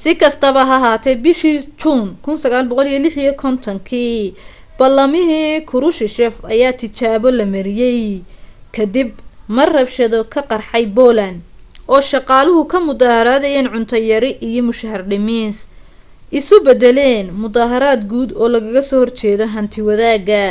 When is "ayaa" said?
6.52-6.78